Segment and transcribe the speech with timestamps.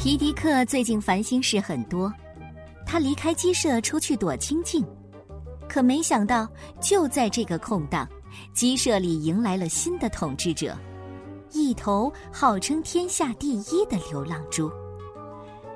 [0.00, 2.10] 皮迪克最近烦心事很多，
[2.86, 4.82] 他离开鸡舍出去躲清静，
[5.68, 6.48] 可没想到
[6.80, 8.08] 就在这个空档，
[8.54, 10.74] 鸡舍里迎来了新的统治者，
[11.52, 14.72] 一头号称天下第一的流浪猪。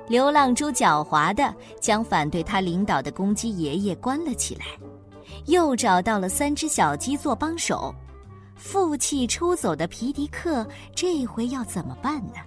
[0.07, 4.65] 流浪猪狡猾的将反对他领导的公鸡爷爷关了起来，
[5.45, 7.93] 又找到了三只小鸡做帮手。
[8.55, 12.39] 负气出走的皮迪克这回要怎么办呢？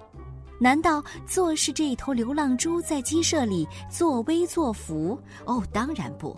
[0.58, 5.18] 难道坐视这一头流浪猪在鸡舍里作威作福？
[5.44, 6.36] 哦，当然不！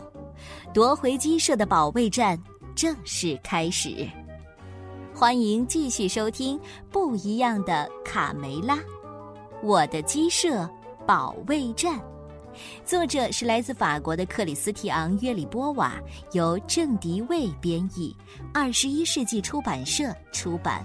[0.73, 2.39] 夺回鸡舍的保卫战
[2.75, 4.09] 正式开始。
[5.15, 6.59] 欢迎继续收听
[6.91, 8.77] 《不一样的卡梅拉》，
[9.63, 10.69] 我的鸡舍。
[11.07, 11.99] 保卫战，
[12.85, 15.95] 作者是来自法国的克里斯提昂·约里波瓦，
[16.33, 18.15] 由郑迪卫编译，
[18.55, 20.85] 二十一世纪出版社出版。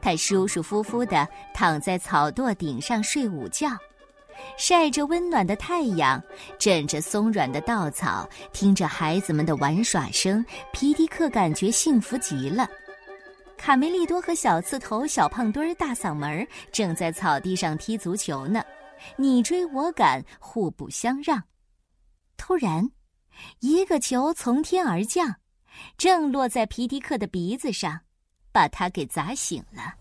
[0.00, 3.68] 他舒舒服服的躺在草垛顶上睡午觉，
[4.56, 6.22] 晒着温暖的太阳，
[6.58, 12.68] 枕着松软的稻草，听着孩子们的玩耍声，皮迪克感觉幸福极了。
[13.56, 18.64] 卡梅利多和小刺头、小胖墩儿、大嗓门正在草地上踢足球呢，
[19.16, 21.42] 你追我赶，互不相让。
[22.36, 22.90] 突然。
[23.60, 25.36] 一个球从天而降，
[25.96, 28.00] 正落在皮迪克的鼻子上，
[28.52, 29.94] 把他给砸醒了。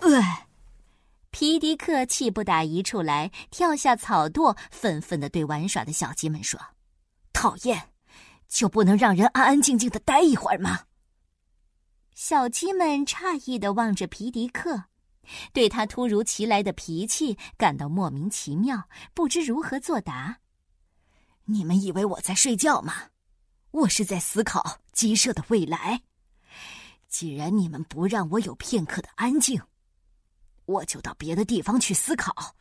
[0.00, 0.46] 呃，
[1.30, 6.60] 皮迪克气不打一处来，跳下草垛，愤愤地对玩耍的小鸡们说
[7.32, 7.90] ：“讨厌，
[8.48, 10.80] 就不能让人安安静静的待一会儿吗？”
[12.14, 14.84] 小鸡们诧异的望着皮迪克，
[15.52, 20.38] 对他突如其来的脾气感到莫名其妙，不知如何作答。
[21.46, 22.94] 你们以为我在睡觉吗？
[23.70, 26.02] 我是在思考鸡舍的未来。
[27.12, 29.60] 既然你们不让我有片刻的安静，
[30.64, 32.56] 我就到别的地方去思考。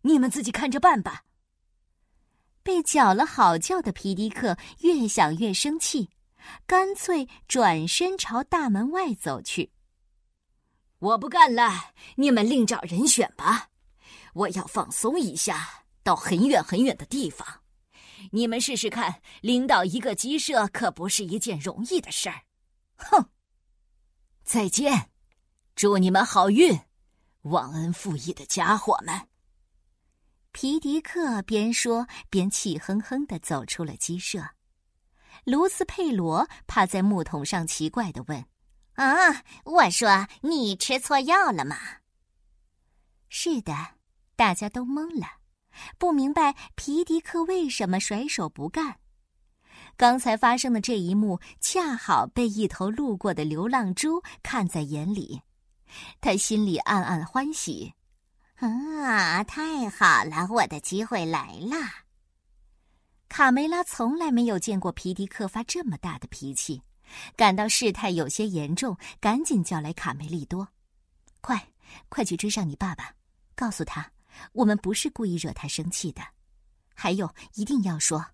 [0.00, 1.24] 你们自己看着办吧。
[2.62, 6.08] 被搅了好觉的皮迪克越想越生气，
[6.66, 9.70] 干脆转身朝大门外走去。
[11.00, 13.68] 我不干了，你们另找人选吧。
[14.32, 17.46] 我要放松一下，到很远很远的地方。
[18.32, 22.42] 你们试试看，领导一个鸡舍可不是一件容易的事儿。
[22.96, 23.28] 哼！
[24.52, 25.12] 再见，
[25.76, 26.80] 祝你们好运，
[27.42, 29.28] 忘恩负义的家伙们。
[30.50, 34.44] 皮迪克边说边气哼哼的走出了鸡舍。
[35.44, 38.44] 卢斯佩罗趴在木桶上，奇怪的问
[38.98, 41.76] ：“啊，我说你吃错药了吗？”
[43.30, 43.72] 是的，
[44.34, 45.28] 大家都懵了。
[45.96, 48.98] 不明白皮迪克为什么甩手不干。
[50.00, 55.42] 刚才发生的这一幕恰好被一头路过的流浪猪看在眼里，
[56.22, 57.92] 他心里暗暗欢喜。
[58.54, 61.76] 啊，太好了，我的机会来了！
[63.28, 66.80] 卡梅拉从来没有见过皮迪克发这么大的脾气，
[67.36, 70.66] 感到事态有些严重，赶紧叫来卡梅利多
[71.42, 71.68] ：“快，
[72.08, 73.14] 快去追上你爸爸，
[73.54, 74.10] 告诉他。”
[74.54, 76.22] 我们不是故意惹他生气的，
[76.94, 78.24] 还有一定要说，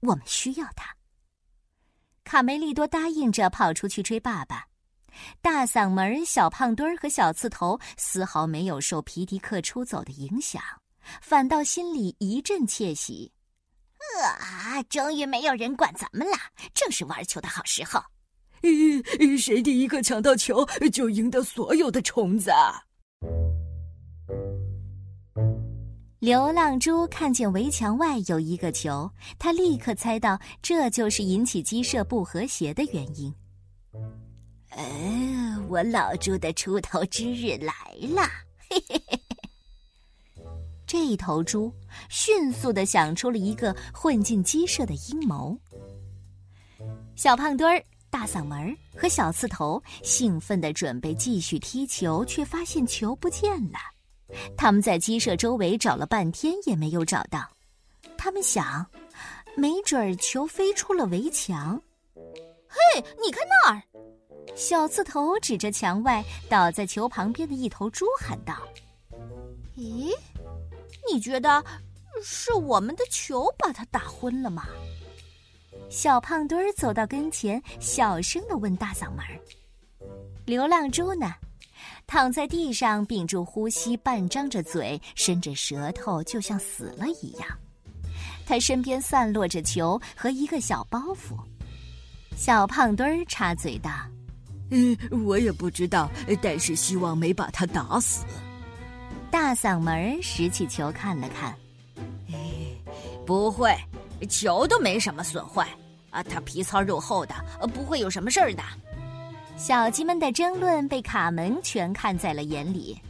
[0.00, 0.94] 我们需要他。
[2.24, 4.66] 卡梅利多答应着跑出去追爸爸，
[5.40, 10.62] 大嗓门、小胖墩儿和小刺头丝毫没有受皮迪克出走的影响，
[11.20, 13.30] 反倒心里一阵窃喜。
[14.40, 16.36] 啊，终于没有人管咱们了，
[16.72, 18.02] 正是玩球的好时候。
[19.38, 22.50] 谁第一个抢到球，就赢得所有的虫子。
[26.24, 33.30] 流浪猪看见围墙外有一个球，他立刻猜到这就是引起鸡舍不和谐的原因。
[34.70, 37.74] 哎，我老猪的出头之日来
[38.08, 38.22] 了！
[38.70, 40.44] 嘿嘿嘿嘿。
[40.86, 41.70] 这头猪
[42.08, 45.54] 迅速的想出了一个混进鸡舍的阴谋。
[47.16, 53.93] 小胖墩儿、大嗓门和小刺头兴奋的准备继续踢球，却发现球不见了。
[54.56, 57.48] 他们在鸡舍周围找了半天也没有找到，
[58.16, 58.84] 他们想，
[59.56, 61.80] 没准儿球飞出了围墙。
[62.68, 63.82] 嘿，你看那儿！
[64.56, 68.54] 小刺头指着墙外倒在球旁边的一头猪喊道
[69.76, 70.12] ：“咦，
[71.10, 71.64] 你觉得
[72.22, 74.68] 是我们的球把他打昏了吗？
[75.90, 79.24] 小胖墩儿走到跟前，小声的问大嗓门
[80.46, 81.34] ：“流浪猪呢？
[82.06, 87.48] 躺在地上，屏住呼吸，半张着嘴，伸着舌头，就像死了一样。
[88.46, 91.36] 他身边散落着球和一个小包袱。”
[92.36, 93.90] 小胖墩儿插嘴道
[94.70, 96.10] ：“嗯，我也不知道，
[96.42, 98.24] 但是希望没把他打死。”
[99.30, 101.56] 大嗓门拾起球看了看，
[103.26, 103.74] 不会，
[104.28, 105.68] 球都没什么损坏
[106.10, 107.34] 啊，他皮糙肉厚的，
[107.74, 108.62] 不会有什么事儿的。
[109.56, 113.00] 小鸡们的争论被卡门全看在了眼里。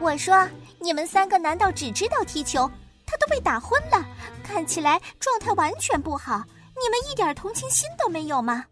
[0.00, 0.46] 我说
[0.80, 2.70] ：“你们三个难道只知道踢球？
[3.06, 4.04] 他都被打昏了，
[4.42, 6.42] 看起来状态完全不好。
[6.82, 8.64] 你们一点同情心都没有吗？”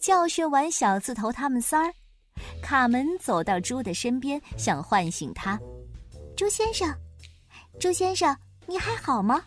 [0.00, 1.92] 教训完小刺头他们仨儿。
[2.60, 5.58] 卡门走到猪的身边，想唤醒他。
[6.36, 6.92] 猪先生，
[7.78, 8.36] 猪先生，
[8.66, 9.42] 你还好吗？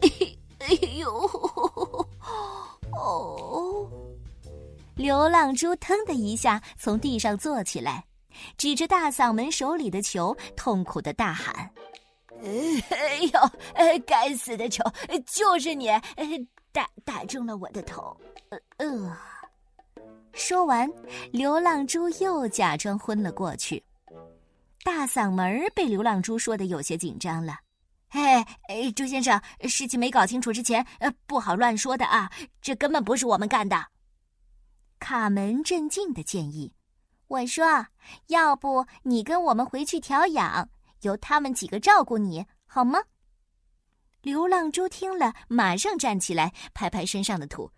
[0.00, 1.12] 哎呦，
[2.92, 3.88] 哦！
[4.98, 8.04] 流浪猪腾的一下从地上坐起来，
[8.56, 11.54] 指着大嗓门手里的球，痛苦的大喊
[12.42, 14.82] ：“哎呦，该死的球，
[15.24, 15.88] 就是你，
[16.72, 18.14] 打打中了我的头，
[18.78, 19.16] 呃。”
[20.34, 20.88] 说完，
[21.32, 23.82] 流浪猪又假装昏了过去。
[24.84, 27.56] 大嗓门被流浪猪说的有些紧张了。
[28.10, 32.30] 哎哎，猪先生，事情没搞清楚之前，呃，不好乱说的啊！
[32.60, 33.76] 这根本不是我们干的。
[34.98, 36.74] 卡门镇静的建议
[37.28, 37.86] ：“我说，
[38.28, 40.68] 要不你跟我们回去调养，
[41.02, 43.00] 由他们几个照顾你好吗？”
[44.22, 47.70] 流浪猪听了，马上站起来，拍拍身上的土。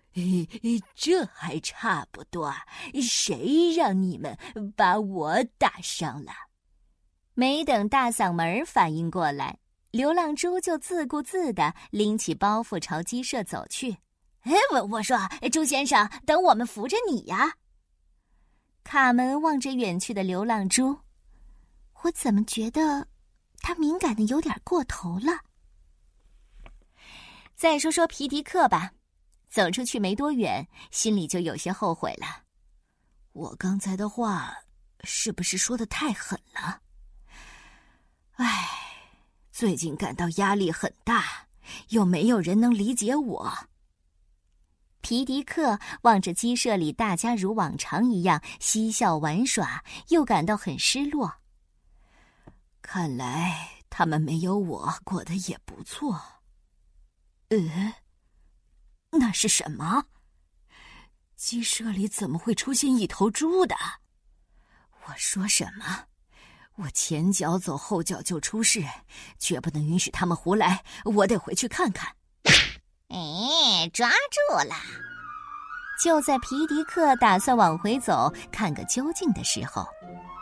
[0.96, 2.52] 这还差不多，
[3.00, 4.36] 谁让你们
[4.74, 6.32] 把我打伤了？
[7.34, 9.58] 没等大嗓门反应过来，
[9.92, 13.98] 流浪猪就自顾自的拎起包袱朝鸡舍走去。
[14.42, 15.18] 哎，我我说，
[15.52, 17.54] 朱先生，等我们扶着你呀。
[18.82, 20.98] 卡门望着远去的流浪猪，
[22.02, 23.06] 我怎么觉得
[23.58, 25.40] 他敏感的有点过头了？
[27.54, 28.92] 再说说皮迪克吧。
[29.50, 32.44] 走出去没多远，心里就有些后悔了。
[33.32, 34.54] 我刚才的话
[35.02, 36.80] 是不是说的太狠了？
[38.36, 38.68] 唉，
[39.50, 41.48] 最近感到压力很大，
[41.88, 43.52] 又没有人能理解我。
[45.00, 51.36] 皮迪克望着鸡舍里大家如往常一样嬉笑玩耍，又感到很失落。
[52.82, 56.20] 看来他们没有我过得也不错。
[57.48, 57.94] 呃。
[59.12, 60.04] 那是什么？
[61.34, 63.74] 鸡舍里怎么会出现一头猪的？
[65.06, 66.04] 我说什么？
[66.76, 68.84] 我前脚走，后脚就出事，
[69.38, 70.84] 绝不能允许他们胡来！
[71.04, 72.14] 我得回去看看。
[73.12, 74.74] 哎，抓住了！
[76.02, 79.86] 就在皮迪克打算往回走，看个究竟的时候，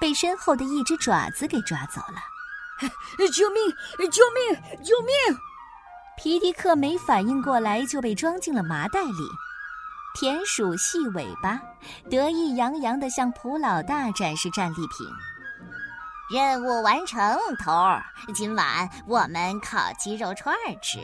[0.00, 2.20] 被身后的一只爪子给抓走了。
[3.32, 4.10] 救命！
[4.10, 4.84] 救命！
[4.84, 5.38] 救命！
[6.16, 9.28] 皮迪克没反应过来，就被装进了麻袋里。
[10.14, 11.60] 田鼠细尾巴
[12.10, 15.06] 得意洋洋地向普老大展示战利品。
[16.30, 18.04] 任务完成，头儿。
[18.34, 20.98] 今晚我们烤鸡肉串吃。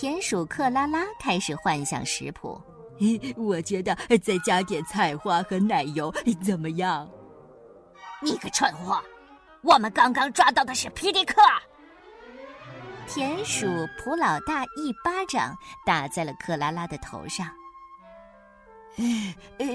[0.00, 2.56] 田鼠克拉拉开始幻想食谱。
[3.36, 7.10] 我觉得再加点菜花和奶油怎么样？
[8.22, 9.02] 你个蠢货！
[9.60, 11.42] 我们刚刚抓到的是皮迪克。
[13.08, 13.66] 田鼠
[13.98, 15.52] 普老大一巴掌
[15.84, 17.48] 打在了克拉拉的头上。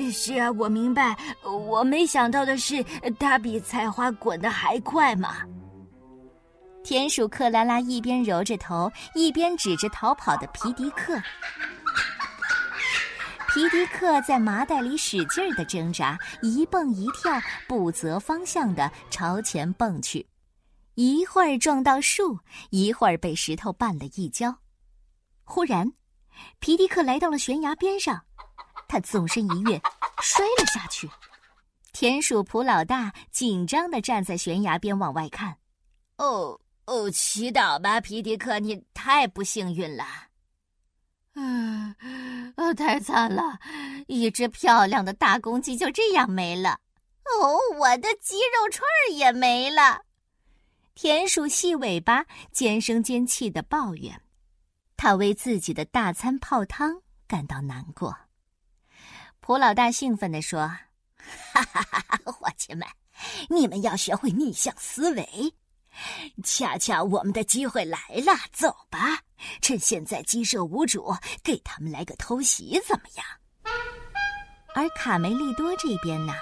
[0.09, 1.17] 是啊，我明白。
[1.43, 2.81] 我没想到的是，
[3.19, 5.39] 它比菜花滚得还快嘛。
[6.83, 11.17] 田鼠克拉拉一边揉着头，一边指着逃跑的皮迪克。
[13.53, 17.31] 皮迪克在麻袋里使劲儿的挣扎，一蹦一跳，
[17.67, 20.25] 不择方向的朝前蹦去。
[20.95, 22.39] 一会儿撞到树，
[22.71, 24.57] 一会儿被石头绊了一跤。
[25.43, 25.93] 忽然，
[26.59, 28.23] 皮迪克来到了悬崖边上，
[28.87, 29.81] 他纵身一跃，
[30.21, 31.09] 摔了下去。
[31.93, 35.55] 田鼠普老大紧张的站在悬崖边往外看。
[36.17, 40.05] 哦哦，祈祷吧，皮迪克，你太不幸运了。
[41.35, 41.95] 嗯，
[42.55, 43.57] 啊，太惨了，
[44.07, 46.79] 一只漂亮的大公鸡就这样没了。
[47.23, 50.01] 哦，我的鸡肉串也没了。
[50.93, 54.21] 田鼠细尾巴尖声尖气的抱怨，
[54.95, 58.15] 他为自己的大餐泡汤感到难过。
[59.39, 60.59] 普老大兴奋地说
[61.51, 62.31] ：“哈哈哈哈！
[62.31, 62.87] 伙计们，
[63.49, 65.53] 你们要学会逆向思维。
[66.43, 69.19] 恰恰我们的机会来了，走吧！
[69.61, 73.25] 趁现在鸡舍无主，给他们来个偷袭，怎么样？
[74.75, 76.33] 而卡梅利多这边呢，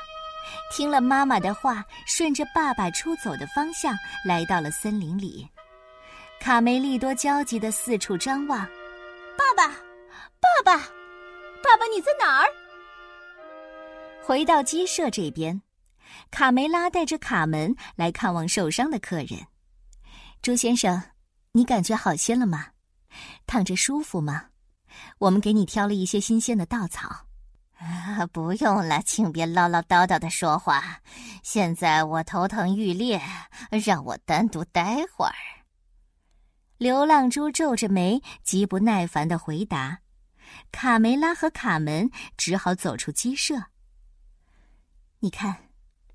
[0.72, 3.94] 听了妈妈的话，顺着爸爸出走的方向
[4.26, 5.48] 来到了森林里。
[6.40, 8.60] 卡梅利多焦急的四处张望
[9.38, 10.78] ：“爸爸，爸爸，
[11.62, 12.48] 爸爸，你在哪儿？”
[14.24, 15.62] 回到鸡舍这边。
[16.30, 19.48] 卡梅拉带着卡门来看望受伤的客人。
[20.42, 21.02] 朱先生，
[21.52, 22.68] 你感觉好些了吗？
[23.46, 24.46] 躺着舒服吗？
[25.20, 27.28] 我们给你挑了一些新鲜的稻草。
[27.78, 31.02] 啊，不用了，请别唠唠叨叨的说话。
[31.44, 33.22] 现在我头疼欲裂，
[33.86, 35.36] 让我单独待会儿。
[36.78, 40.00] 流浪猪皱着眉，极不耐烦的回答。
[40.72, 43.56] 卡梅拉和卡门只好走出鸡舍。
[45.20, 45.71] 你看。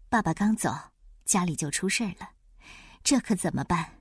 [0.09, 0.73] 爸爸刚走，
[1.25, 2.31] 家里就出事儿了，
[3.03, 3.99] 这可怎么办？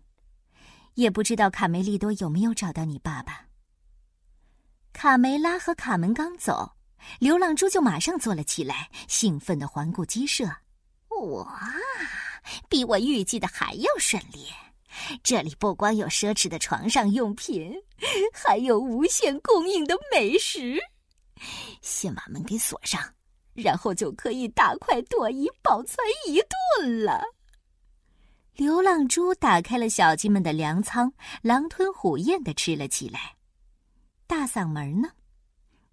[0.94, 3.48] 也不知道卡梅利多有没有找到你爸爸。
[4.94, 6.78] 卡梅拉和卡门刚走，
[7.20, 10.46] 流浪猪就马上坐了起来，兴奋的环顾鸡舍。
[11.10, 11.74] 哇，
[12.70, 14.48] 比我预计的还要顺利！
[15.24, 17.74] 这里不光有奢侈的床上用品，
[18.32, 20.80] 还有无限供应的美食。
[21.82, 23.15] 先把门给锁上。
[23.56, 26.40] 然后就可以大快朵颐，饱餐一
[26.80, 27.24] 顿了。
[28.54, 33.36] 流浪猪打开了小鸡们的粮仓，狼吞虎咽的吃了起来。
[34.28, 35.10] 大嗓门呢？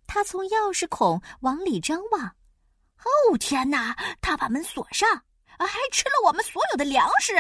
[0.07, 2.25] 他从钥匙孔往里张望。
[2.25, 3.97] 哦天哪！
[4.21, 5.09] 他把门锁上，
[5.59, 7.35] 还吃了我们所有的粮食。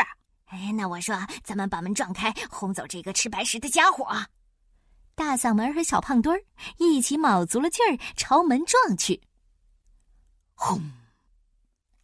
[0.46, 4.06] 哎，那我说，咱们把门撞开，轰走这个吃白食的家伙。
[5.14, 6.42] 大嗓门和小胖墩儿
[6.78, 9.20] 一起卯足了劲儿朝门撞去。
[10.64, 10.78] 轰！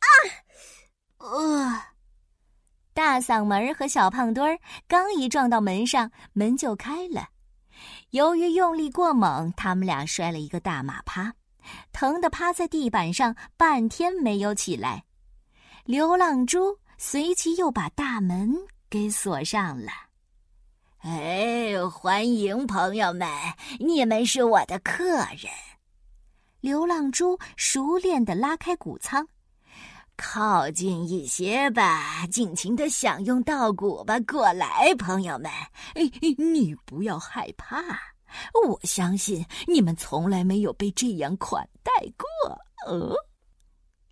[0.01, 0.07] 啊！
[1.19, 1.81] 呃，
[2.93, 7.29] 大嗓门和小胖墩儿刚一撞到门上，门就开了。
[8.11, 11.35] 由于用力过猛，他们俩摔了一个大马趴，
[11.93, 15.05] 疼得趴在地板上半天没有起来。
[15.85, 18.53] 流浪猪随即又把大门
[18.91, 19.93] 给锁上了。
[21.03, 23.29] 哎，欢迎朋友们，
[23.79, 25.05] 你们是我的客
[25.37, 25.49] 人。
[26.61, 29.27] 流浪猪熟练的拉开谷仓，
[30.17, 34.19] 靠近一些吧，尽情的享用稻谷吧。
[34.21, 35.51] 过来，朋友们，
[36.37, 37.81] 你不要害怕，
[38.67, 42.59] 我相信你们从来没有被这样款待过。
[42.87, 43.15] 呃，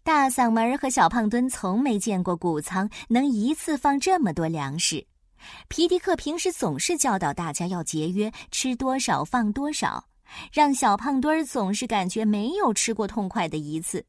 [0.05, 5.05] 大嗓门和小胖墩从没见过谷仓能一次放这么多粮食。
[5.69, 10.05] 皮迪克平时总是教导大家要节约，吃多少放多少。
[10.53, 14.05] 让小胖墩儿总是感觉没有吃过痛快的一次。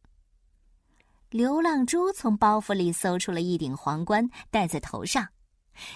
[1.30, 5.28] 流浪猪从包袱里搜出了一顶皇冠，戴在头上，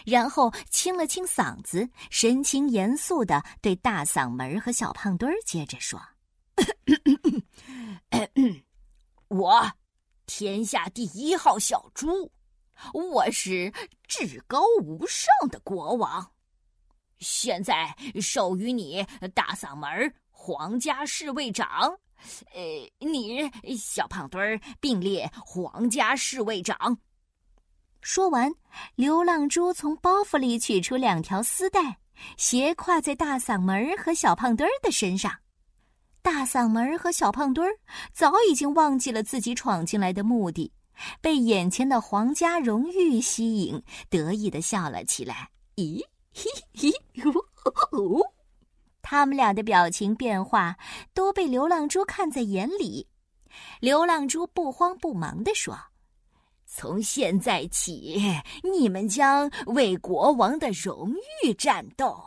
[0.06, 6.02] 然后清了清嗓子，神情严肃的对大嗓门和小胖墩儿接着说
[9.30, 9.72] ：“我，
[10.26, 12.30] 天下第一号小猪，
[12.94, 13.74] 我是
[14.10, 16.32] 至高无上的国王。”
[17.22, 21.98] 现在授予你大嗓门皇家侍卫长，
[22.54, 22.62] 呃，
[23.00, 26.98] 你小胖墩儿并列皇家侍卫长。
[28.02, 28.52] 说完，
[28.96, 32.00] 流浪猪从包袱里取出两条丝带，
[32.38, 35.32] 斜挎在大嗓门和小胖墩儿的身上。
[36.24, 37.72] 大嗓门和小胖墩儿
[38.12, 40.72] 早已经忘记了自己闯进来的目的，
[41.22, 45.50] 被眼前的皇家荣誉吸引，得意的笑了起来。
[45.76, 46.02] 咦？
[46.34, 46.90] 嘿嘿，
[47.92, 48.34] 哦，
[49.02, 50.76] 他们俩的表情变化
[51.14, 53.08] 都被流浪猪看在眼里。
[53.80, 55.78] 流浪猪不慌不忙地说
[56.66, 58.18] ：“从现在起，
[58.64, 62.18] 你们将为国王的荣誉战斗。”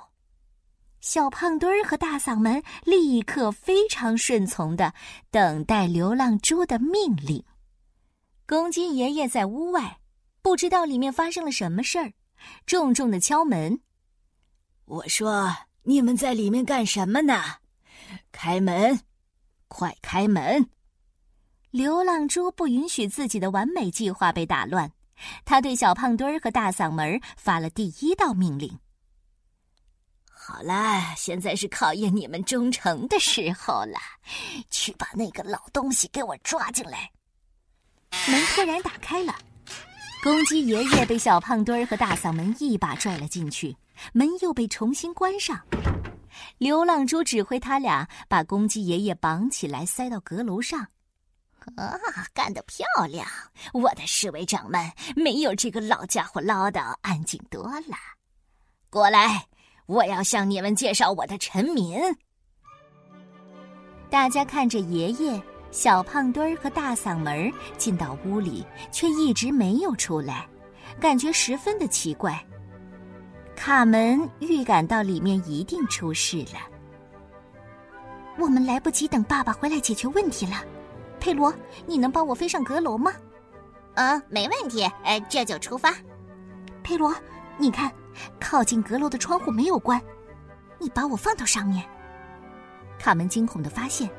[1.00, 4.94] 小胖墩儿和大嗓门立刻非常顺从的
[5.30, 7.44] 等待流浪猪的命令。
[8.46, 9.98] 公鸡爷爷在屋外，
[10.42, 12.12] 不知道里面发生了什么事儿，
[12.66, 13.80] 重重的敲门。
[14.86, 17.42] 我说：“你们在里面干什么呢？
[18.30, 19.00] 开门，
[19.68, 20.68] 快开门！”
[21.72, 24.92] 流浪猪不允许自己的完美计划被打乱，
[25.44, 28.78] 他对小胖墩儿和大嗓门发了第一道命令
[30.30, 33.98] ：“好啦，现在是考验你们忠诚的时候了，
[34.70, 37.10] 去把那个老东西给我抓进来。”
[38.28, 39.34] 门突然打开了，
[40.22, 43.76] 公鸡爷爷被小胖墩儿和大嗓门一把拽了进去。
[44.12, 45.60] 门又被重新关上，
[46.58, 50.86] 流浪猪指挥他俩把公鸡爷爷绑起来，塞到阁楼上。
[51.76, 51.98] 啊，
[52.34, 53.26] 干得漂亮！
[53.72, 57.96] 我的侍卫长们没有这个老家伙唠叨安静多了。
[58.90, 59.46] 过来，
[59.86, 61.98] 我要向你们介绍我的臣民。
[64.10, 70.46] 大家看着爷爷、小胖墩儿和大嗓门进到屋里，却一直没有出来，
[71.00, 72.46] 感觉十分的奇怪。
[73.56, 76.58] 卡门预感到里面一定出事了，
[78.36, 80.62] 我们来不及等爸爸回来解决问题了。
[81.18, 81.54] 佩罗，
[81.86, 83.12] 你能帮我飞上阁楼吗？
[83.94, 85.94] 啊，没问题，哎，这就出发。
[86.82, 87.14] 佩罗，
[87.56, 87.90] 你看，
[88.38, 89.98] 靠近阁楼的窗户没有关，
[90.78, 91.82] 你把我放到上面。
[92.98, 94.10] 卡门惊恐的发现，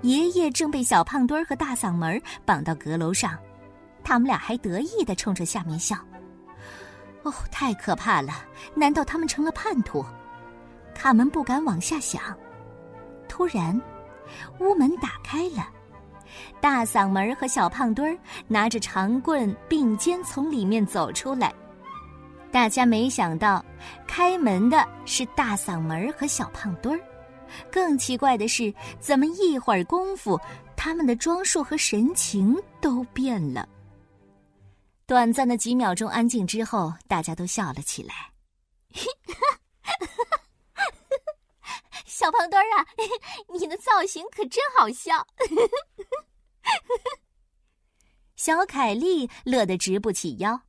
[0.00, 3.38] 爷爷正被小胖墩儿和大嗓门绑到阁楼上，
[4.02, 5.96] 他们俩还得意的冲着下面笑。
[7.22, 8.32] 哦，太可怕了！
[8.74, 10.04] 难道他们成了叛徒？
[10.94, 12.20] 卡门不敢往下想。
[13.28, 13.80] 突然，
[14.58, 15.68] 屋门打开了。
[16.60, 21.52] 大嗓门和小胖墩儿拿着长棍并肩从里面走出来，
[22.52, 23.64] 大家没想到，
[24.06, 27.00] 开门的是大嗓门和小胖墩儿。
[27.70, 30.40] 更奇怪的是，怎么一会儿功夫，
[30.76, 33.68] 他们的装束和神情都变了。
[35.10, 38.30] 短暂的几秒钟安静之后，大家都笑了起来。
[42.06, 42.86] 小胖墩儿啊，
[43.52, 45.26] 你的造型可真好笑！
[48.36, 50.60] 小凯丽乐得直不起腰，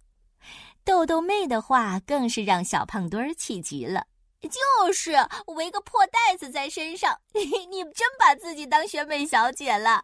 [0.84, 4.08] 豆豆妹的话更是让小胖墩儿气极了。
[4.42, 5.12] 就是
[5.56, 7.22] 围个破袋子在身上，
[7.70, 10.04] 你真把自己当选美小姐了！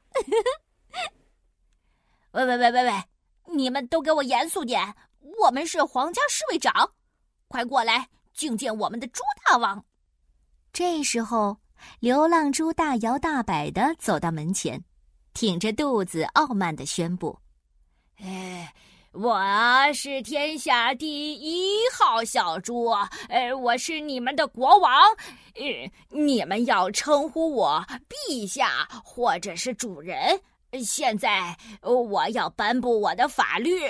[2.33, 3.03] 喂喂喂喂喂，
[3.47, 4.93] 你们都给我严肃点！
[5.39, 6.91] 我们是皇家侍卫长，
[7.47, 9.83] 快过来觐见我们的猪大王。
[10.73, 11.57] 这时候，
[11.99, 14.83] 流浪猪大摇大摆的走到门前。
[15.33, 17.37] 挺着肚子，傲慢的宣布
[18.19, 18.73] ：“哎，
[19.11, 19.39] 我
[19.93, 22.87] 是天下第一号小猪，
[23.29, 24.91] 呃，我是你们的国王，
[25.53, 30.41] 呃，你们要称呼我陛下或者是主人。
[30.83, 33.87] 现在我要颁布我的法律，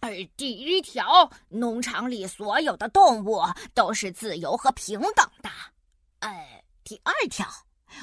[0.00, 3.40] 呃，第一条，农场里所有的动物
[3.74, 5.50] 都是自由和平等的。
[6.20, 7.46] 呃，第二条。”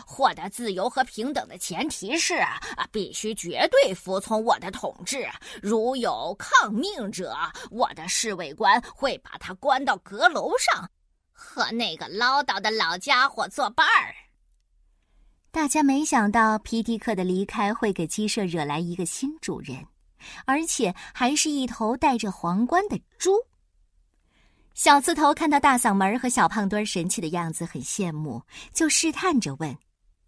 [0.05, 2.59] 获得自由和平等的前提是啊，
[2.91, 5.27] 必须绝对服从我的统治。
[5.63, 7.35] 如有抗命者，
[7.71, 10.87] 我的侍卫官会把他关到阁楼上，
[11.33, 14.13] 和那个唠叨的老家伙作伴儿。
[15.51, 19.85] 大家没想到皮迪克的离开会给鸡舍惹来一个新主人，
[20.45, 23.31] 而且还是一头戴着皇冠的猪。
[24.75, 28.41] 小刺头看到大嗓门和小胖墩神气的样子，很羡慕，
[28.73, 29.75] 就试探着问：“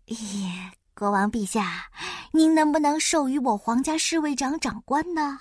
[0.08, 0.52] 咦，
[0.96, 1.90] 国王陛下，
[2.34, 5.40] 您能不能授予我皇家侍卫长长官呢？”“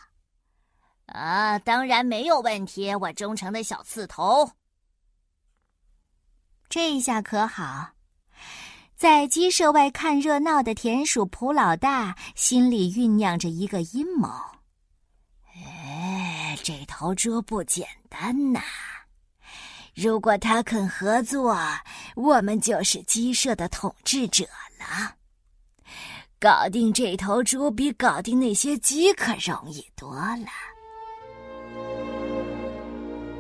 [1.07, 4.49] 啊，当然没有问题，我忠诚的小刺头。”
[6.69, 7.91] 这一下可好，
[9.01, 14.29] 在鸡舍外看热闹的田鼠普老大心里酝酿着一个阴谋。
[15.55, 18.61] 哎，这头猪不简单呐！
[19.95, 21.57] 如果他肯合作，
[22.15, 24.45] 我们就是鸡舍的统治者
[24.79, 25.15] 了。
[26.39, 30.49] 搞定这头猪比搞定那些鸡可容易多了。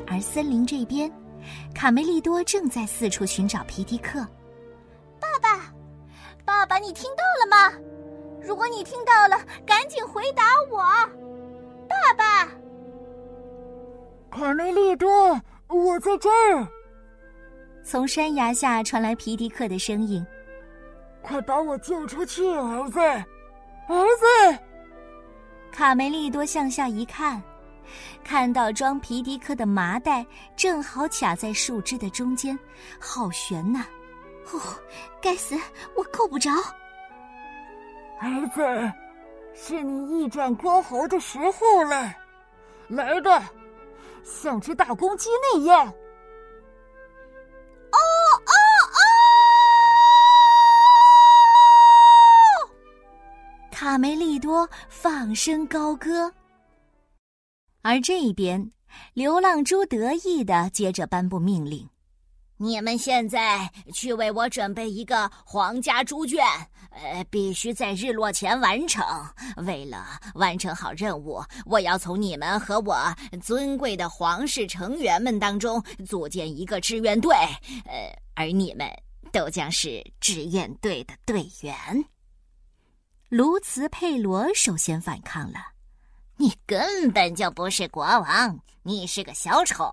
[0.07, 1.13] 而森林这边，
[1.75, 4.27] 卡梅利多正在四处寻找皮迪克。
[6.61, 7.75] 爸爸，你听到了吗？
[8.43, 10.77] 如果你听到了，赶紧回答我。
[11.89, 12.47] 爸爸，
[14.31, 15.41] 卡梅利多。
[15.69, 16.69] 我在这儿。
[17.83, 20.23] 从山崖下传来皮迪克的声音
[21.23, 24.59] ：“快把我救出去，儿子，儿子！”
[25.73, 27.43] 卡梅利多向下一看，
[28.23, 32.59] 看到装皮迪克的麻袋正好卡在树枝的中间，
[32.99, 33.87] 好悬呐！
[34.47, 34.59] 哦，
[35.21, 35.55] 该死，
[35.95, 36.51] 我够不着。
[38.21, 38.63] 儿子，
[39.55, 42.15] 是你一展歌喉的时候了，
[42.89, 43.51] 来吧。
[44.23, 45.87] 像只大公鸡那样！
[45.87, 45.93] 哦
[48.47, 48.53] 哦
[48.93, 48.95] 哦！
[53.71, 56.31] 卡梅利多放声高歌，
[57.81, 58.71] 而这一边，
[59.15, 61.89] 流浪猪得意的接着颁布命令。
[62.63, 66.45] 你们现在去为我准备一个皇家猪圈，
[66.91, 69.03] 呃，必须在日落前完成。
[69.65, 77.35] 为了完成好任务，我要从你们和我尊贵的皇室成员们当中组建一个志愿队，
[77.87, 78.87] 呃，而你们
[79.33, 81.73] 都将是志愿队的队员。
[83.31, 85.59] 卢茨佩罗首先反抗了
[86.37, 89.91] ：“你根本就不是国王，你是个小丑。”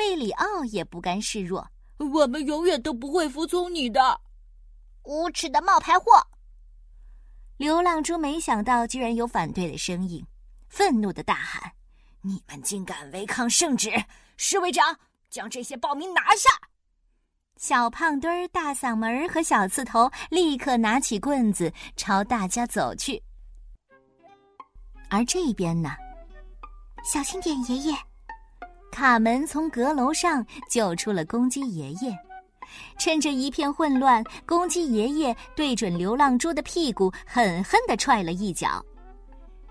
[0.00, 1.70] 贝里奥也不甘示弱
[2.10, 4.18] ：“我们永远都不会服从你的，
[5.02, 6.26] 无耻的冒牌货！”
[7.58, 10.26] 流浪猪没想到居然有反对的声音，
[10.70, 11.70] 愤怒的大喊
[12.24, 13.92] ：“你们竟敢违抗圣旨！
[14.38, 16.48] 侍卫长，将这些暴民拿下！”
[17.60, 23.22] 小胖墩儿、大嗓门和小刺头立刻拿起棍子朝大家走去。
[25.10, 25.90] 而这边呢，
[27.04, 27.94] 小心点，爷爷！
[28.90, 32.16] 卡门从阁楼上救出了公鸡爷爷。
[32.98, 38.84] 趁着一片混乱，公鸡爷爷对准流浪猪的屁股狠狠地踹了一脚，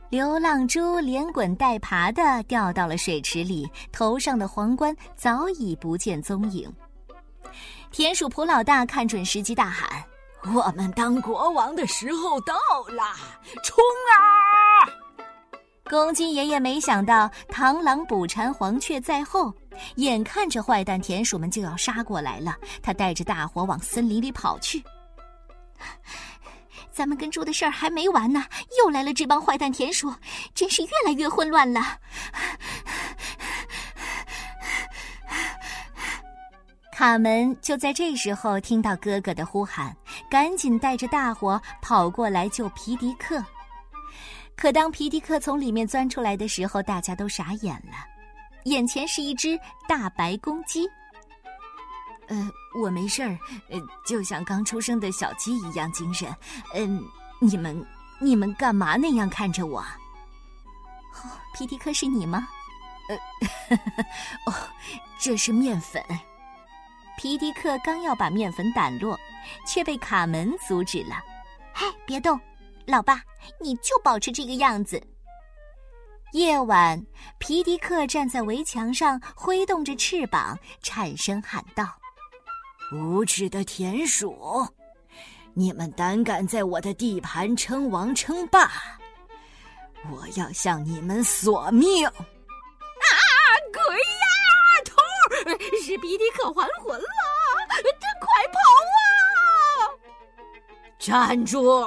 [0.09, 6.69] 流浪猪连滚带爬的掉到了水池里，头上的皇冠早已不见踪影。
[7.89, 9.89] 田鼠普老大看准时机，大喊
[10.53, 12.53] ：“我们当国王的时候到
[12.89, 13.15] 了！
[13.63, 13.77] 冲
[14.11, 14.13] 啊！”
[15.89, 19.51] 公鸡爷爷没想到螳螂捕蝉，黄雀在后，
[19.95, 24.83] 眼看着坏蛋田鼠们就要杀过来了，他带着大伙往森林里跑去。
[26.93, 28.45] 咱们跟猪的事儿还没完呢，
[28.77, 30.13] 又来了这帮坏蛋田鼠，
[30.53, 31.81] 真是越来越混乱了。
[36.95, 39.95] 卡门就在这时候听到哥哥的呼喊，
[40.29, 43.43] 赶紧带着大伙跑过来救皮迪克。
[44.59, 47.93] 可当皮迪克从里面钻出来的时候，大家都傻眼了，
[48.65, 50.85] 眼前是一只大白公鸡。
[52.27, 56.29] 呃，我没事儿，呃，就像刚出生的小鸡一样精神。
[56.75, 57.01] 嗯，
[57.39, 57.87] 你们
[58.19, 59.79] 你们干嘛那样看着我？
[59.79, 62.45] 哦，皮迪克是你吗？
[63.07, 63.77] 呃，
[64.45, 64.53] 哦，
[65.17, 66.03] 这是面粉。
[67.17, 69.17] 皮迪克刚要把面粉掸落，
[69.65, 71.15] 却被卡门阻止了。
[71.73, 72.37] “嗨，别动，
[72.89, 73.21] 老爸，
[73.61, 75.01] 你就保持这个样子。”
[76.33, 76.99] 夜晚，
[77.37, 81.85] 皮迪克站在围墙上，挥动着翅膀，颤声喊道
[82.91, 84.67] ：“无耻的田鼠，
[85.53, 88.71] 你们胆敢在我的地盘称王称霸，
[90.11, 92.13] 我要向你们索命！”啊，
[93.71, 94.25] 鬼呀！
[95.83, 97.07] 是皮迪克还魂了！
[97.99, 99.89] 他快跑啊！
[100.99, 101.83] 站住！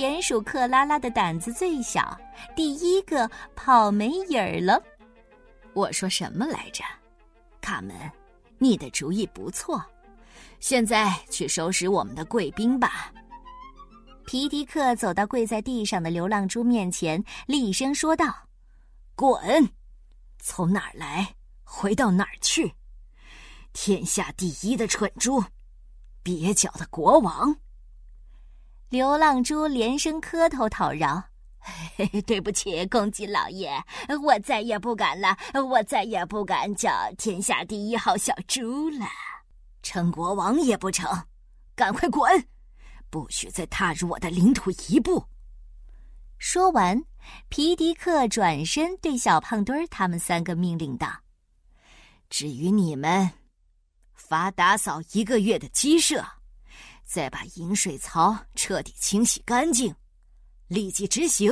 [0.00, 2.18] 田鼠克拉拉的胆子最小，
[2.56, 4.82] 第一个跑没影儿了。
[5.74, 6.82] 我说什么来着？
[7.60, 7.94] 卡门，
[8.56, 9.84] 你的主意不错。
[10.58, 13.12] 现在去收拾我们的贵宾吧。
[14.24, 18.34] 皮迪克走到跪在地上的流浪猪面前，厉声说道
[19.14, 19.68] ：“滚！
[20.38, 22.72] 从哪儿来？”回到哪儿去？
[23.74, 25.44] 天下第一的蠢猪，
[26.24, 27.54] 蹩脚的国王。
[28.90, 31.22] 流浪猪连声磕头讨饶
[32.26, 33.70] ：“对不起，公鸡老爷，
[34.20, 39.06] 我再也不敢了，我再也不敢叫天下第一号小猪了。
[39.80, 41.08] 称国王也不成，
[41.76, 42.44] 赶快滚！
[43.08, 45.24] 不许再踏入我的领土一步。”
[46.36, 47.00] 说完，
[47.48, 51.08] 皮迪克转身对小胖墩儿他们三个命令道。
[52.28, 53.30] 至于你们，
[54.14, 56.24] 罚打扫一个月的鸡舍，
[57.10, 59.92] 再把饮水槽彻底清洗干净，
[60.68, 61.50] 立即执行。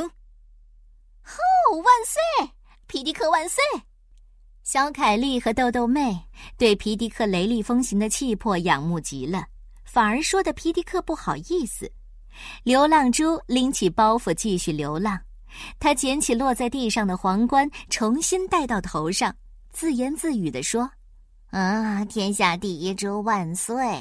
[1.21, 1.77] 吼！
[1.79, 2.51] 万岁！
[2.87, 3.61] 皮迪克万岁！
[4.63, 6.17] 小凯莉和豆豆妹
[6.57, 9.49] 对皮迪克雷厉风行的气魄仰慕极了，
[9.85, 11.91] 反而说的皮迪克不好意思。
[12.63, 15.21] 流浪猪拎起包袱继续流浪，
[15.81, 19.35] 他捡起落在地上的皇冠，重新戴到头上。
[19.73, 20.89] 自言自语地说
[21.51, 24.01] ：“啊，天下第一猪万岁！”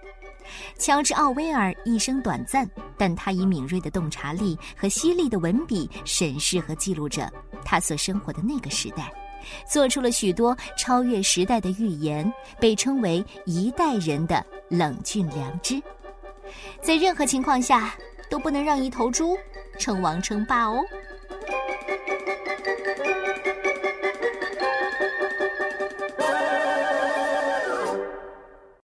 [0.77, 7.31] 乔治·奥威尔一生短暂，但他以敏锐的洞察力和犀利的文笔审视和记录着
[7.63, 9.11] 他所生活的那个时代，
[9.69, 15.81] 做出了许多超越时代的预言，被称为一代人的冷峻良知。
[16.81, 17.95] 在任何情况下
[18.29, 19.37] 都不能让一头猪
[19.79, 20.83] 称王称霸哦。